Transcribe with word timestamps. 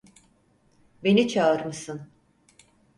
Beni 1.03 1.27
çağırmışsın. 1.27 2.07